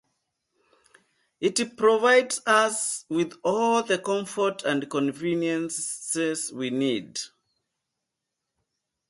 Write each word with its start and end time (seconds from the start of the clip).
It 1.39 1.77
provides 1.77 2.41
us 2.47 3.05
with 3.07 3.33
all 3.43 3.83
the 3.83 3.99
comfort 3.99 4.63
and 4.63 4.89
conveniences 4.89 6.51
we 6.51 6.71
need. 6.71 7.19